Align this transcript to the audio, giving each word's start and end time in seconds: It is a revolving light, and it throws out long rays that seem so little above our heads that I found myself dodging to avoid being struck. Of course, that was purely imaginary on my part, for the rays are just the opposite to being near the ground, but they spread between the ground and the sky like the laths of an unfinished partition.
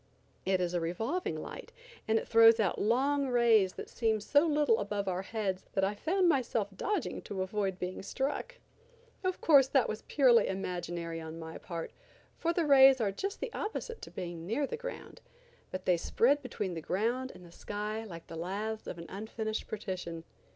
It 0.45 0.59
is 0.59 0.73
a 0.73 0.79
revolving 0.79 1.39
light, 1.39 1.71
and 2.07 2.17
it 2.17 2.27
throws 2.27 2.59
out 2.59 2.81
long 2.81 3.27
rays 3.27 3.73
that 3.73 3.87
seem 3.87 4.19
so 4.19 4.47
little 4.47 4.79
above 4.79 5.07
our 5.07 5.21
heads 5.21 5.65
that 5.73 5.83
I 5.83 5.93
found 5.93 6.27
myself 6.27 6.69
dodging 6.75 7.21
to 7.21 7.43
avoid 7.43 7.77
being 7.77 8.01
struck. 8.01 8.55
Of 9.23 9.41
course, 9.41 9.67
that 9.67 9.87
was 9.87 10.01
purely 10.07 10.47
imaginary 10.47 11.21
on 11.21 11.37
my 11.37 11.59
part, 11.59 11.91
for 12.35 12.51
the 12.51 12.65
rays 12.65 12.99
are 12.99 13.11
just 13.11 13.41
the 13.41 13.53
opposite 13.53 14.01
to 14.01 14.09
being 14.09 14.47
near 14.47 14.65
the 14.65 14.75
ground, 14.75 15.21
but 15.69 15.85
they 15.85 15.97
spread 15.97 16.41
between 16.41 16.73
the 16.73 16.81
ground 16.81 17.31
and 17.35 17.45
the 17.45 17.51
sky 17.51 18.03
like 18.03 18.25
the 18.25 18.35
laths 18.35 18.87
of 18.87 18.97
an 18.97 19.05
unfinished 19.07 19.67
partition. 19.67 20.23